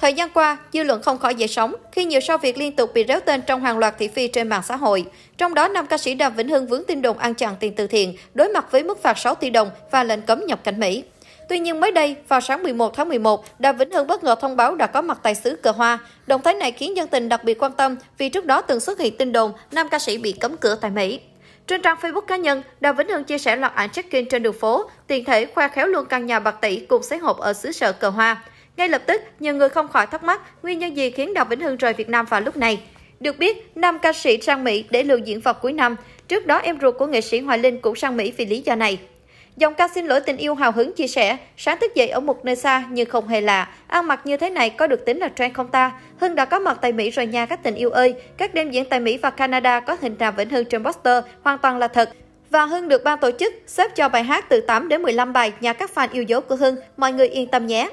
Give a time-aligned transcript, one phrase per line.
[0.00, 2.94] Thời gian qua, dư luận không khỏi dậy sóng khi nhiều sao Việt liên tục
[2.94, 5.04] bị réo tên trong hàng loạt thị phi trên mạng xã hội.
[5.38, 7.86] Trong đó, nam ca sĩ Đàm Vĩnh Hưng vướng tin đồn ăn chặn tiền từ
[7.86, 11.04] thiện, đối mặt với mức phạt 6 tỷ đồng và lệnh cấm nhập cảnh Mỹ.
[11.48, 14.56] Tuy nhiên mới đây, vào sáng 11 tháng 11, Đàm Vĩnh Hưng bất ngờ thông
[14.56, 15.98] báo đã có mặt tại xứ cờ hoa.
[16.26, 18.98] Động thái này khiến dân tình đặc biệt quan tâm vì trước đó từng xuất
[18.98, 21.20] hiện tin đồn nam ca sĩ bị cấm cửa tại Mỹ.
[21.66, 24.58] Trên trang Facebook cá nhân, Đàm Vĩnh Hưng chia sẻ loạt ảnh check-in trên đường
[24.60, 27.72] phố, tiền thể khoe khéo luôn căn nhà bạc tỷ cùng xế hộp ở xứ
[27.72, 28.42] sở cờ hoa.
[28.76, 31.60] Ngay lập tức, nhiều người không khỏi thắc mắc nguyên nhân gì khiến Đào Vĩnh
[31.60, 32.80] Hưng rời Việt Nam vào lúc này.
[33.20, 35.96] Được biết, nam ca sĩ sang Mỹ để lưu diễn vào cuối năm.
[36.28, 38.74] Trước đó, em ruột của nghệ sĩ Hoài Linh cũng sang Mỹ vì lý do
[38.74, 38.98] này.
[39.56, 42.44] Dòng ca xin lỗi tình yêu hào hứng chia sẻ, sáng thức dậy ở một
[42.44, 43.68] nơi xa nhưng không hề lạ.
[43.86, 45.92] Ăn mặc như thế này có được tính là trend không ta?
[46.20, 48.14] Hưng đã có mặt tại Mỹ rồi nha các tình yêu ơi.
[48.36, 51.58] Các đêm diễn tại Mỹ và Canada có hình Đàm Vĩnh Hưng trên poster, hoàn
[51.58, 52.10] toàn là thật.
[52.50, 55.52] Và Hưng được ban tổ chức xếp cho bài hát từ 8 đến 15 bài
[55.60, 56.76] nhà các fan yêu dấu của Hưng.
[56.96, 57.88] Mọi người yên tâm nhé.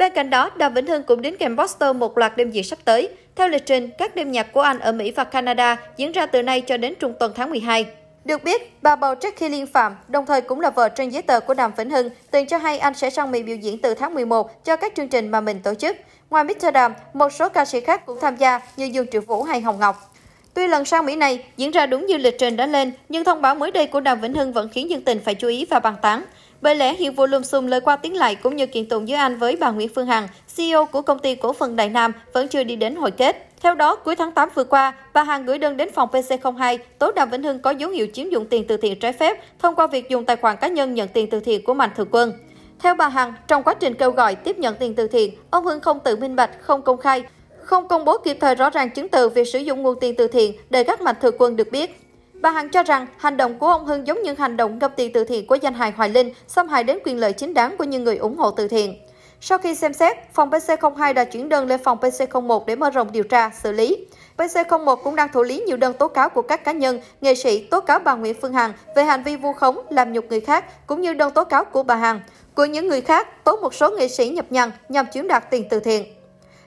[0.00, 2.78] Bên cạnh đó, Đàm Vĩnh Hưng cũng đến kèm poster một loạt đêm diễn sắp
[2.84, 3.08] tới.
[3.36, 6.42] Theo lịch trình, các đêm nhạc của anh ở Mỹ và Canada diễn ra từ
[6.42, 7.86] nay cho đến trung tuần tháng 12.
[8.24, 11.40] Được biết, bà bầu Jackie Liên Phạm, đồng thời cũng là vợ trên giấy tờ
[11.40, 14.14] của Đàm Vĩnh Hưng, từng cho hay anh sẽ sang Mỹ biểu diễn từ tháng
[14.14, 15.96] 11 cho các chương trình mà mình tổ chức.
[16.30, 16.72] Ngoài Mr.
[16.74, 19.78] Đàm, một số ca sĩ khác cũng tham gia như Dương Triệu Vũ hay Hồng
[19.80, 20.14] Ngọc.
[20.54, 23.42] Tuy lần sang Mỹ này diễn ra đúng như lịch trình đã lên, nhưng thông
[23.42, 25.78] báo mới đây của Đàm Vĩnh Hưng vẫn khiến dân tình phải chú ý và
[25.78, 26.24] bàn tán.
[26.60, 29.16] Bởi lẽ hiện vụ lùm xùm lời qua tiếng lại cũng như kiện tụng giữa
[29.16, 32.48] anh với bà Nguyễn Phương Hằng, CEO của công ty cổ phần Đại Nam vẫn
[32.48, 33.46] chưa đi đến hồi kết.
[33.62, 37.12] Theo đó, cuối tháng 8 vừa qua, bà Hằng gửi đơn đến phòng PC02 tố
[37.12, 39.86] Đàm Vĩnh Hưng có dấu hiệu chiếm dụng tiền từ thiện trái phép thông qua
[39.86, 42.32] việc dùng tài khoản cá nhân nhận tiền từ thiện của Mạnh Thường Quân.
[42.78, 45.80] Theo bà Hằng, trong quá trình kêu gọi tiếp nhận tiền từ thiện, ông Hưng
[45.80, 47.22] không tự minh bạch, không công khai,
[47.62, 50.28] không công bố kịp thời rõ ràng chứng từ việc sử dụng nguồn tiền từ
[50.28, 52.00] thiện để các mạnh thường quân được biết.
[52.40, 55.12] Bà Hằng cho rằng hành động của ông Hưng giống như hành động ngập tiền
[55.12, 57.84] từ thiện của danh hài Hoài Linh, xâm hại đến quyền lợi chính đáng của
[57.84, 58.98] những người ủng hộ từ thiện.
[59.40, 63.12] Sau khi xem xét, phòng PC02 đã chuyển đơn lên phòng PC01 để mở rộng
[63.12, 64.06] điều tra, xử lý.
[64.36, 67.64] PC01 cũng đang thụ lý nhiều đơn tố cáo của các cá nhân, nghệ sĩ
[67.64, 70.86] tố cáo bà Nguyễn Phương Hằng về hành vi vu khống, làm nhục người khác,
[70.86, 72.20] cũng như đơn tố cáo của bà Hằng.
[72.54, 75.66] Của những người khác, tố một số nghệ sĩ nhập nhằng nhằm chiếm đoạt tiền
[75.70, 76.04] từ thiện.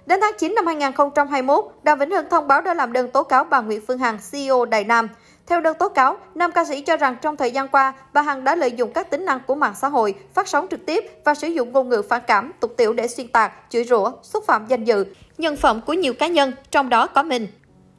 [0.05, 3.43] Đến tháng 9 năm 2021, Đàm Vĩnh Hưng thông báo đã làm đơn tố cáo
[3.43, 5.09] bà Nguyễn Phương Hằng, CEO Đài Nam.
[5.47, 8.43] Theo đơn tố cáo, nam ca sĩ cho rằng trong thời gian qua, bà Hằng
[8.43, 11.33] đã lợi dụng các tính năng của mạng xã hội, phát sóng trực tiếp và
[11.33, 14.65] sử dụng ngôn ngữ phản cảm, tục tiểu để xuyên tạc, chửi rủa, xúc phạm
[14.67, 15.05] danh dự,
[15.37, 17.47] nhân phẩm của nhiều cá nhân, trong đó có mình.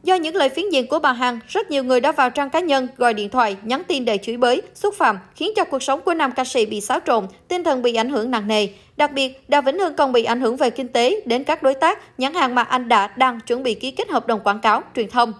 [0.03, 2.61] Do những lời phiến diện của bà Hằng, rất nhiều người đã vào trang cá
[2.61, 6.01] nhân, gọi điện thoại, nhắn tin để chửi bới, xúc phạm, khiến cho cuộc sống
[6.01, 8.69] của nam ca sĩ bị xáo trộn, tinh thần bị ảnh hưởng nặng nề.
[8.97, 11.75] Đặc biệt, Đào Vĩnh Hưng còn bị ảnh hưởng về kinh tế đến các đối
[11.75, 14.83] tác, nhãn hàng mà anh đã đang chuẩn bị ký kết hợp đồng quảng cáo,
[14.97, 15.33] truyền thông.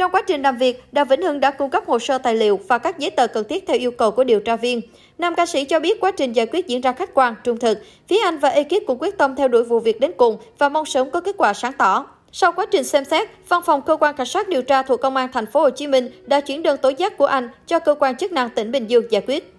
[0.00, 2.60] Trong quá trình làm việc, Đào Vĩnh Hưng đã cung cấp hồ sơ tài liệu
[2.68, 4.80] và các giấy tờ cần thiết theo yêu cầu của điều tra viên.
[5.18, 7.78] Nam ca sĩ cho biết quá trình giải quyết diễn ra khách quan, trung thực.
[8.08, 10.86] Phía anh và ekip cũng quyết tâm theo đuổi vụ việc đến cùng và mong
[10.86, 12.06] sớm có kết quả sáng tỏ.
[12.32, 15.16] Sau quá trình xem xét, Văn phòng cơ quan cảnh sát điều tra thuộc công
[15.16, 17.94] an thành phố Hồ Chí Minh đã chuyển đơn tố giác của anh cho cơ
[17.94, 19.54] quan chức năng tỉnh Bình Dương giải quyết.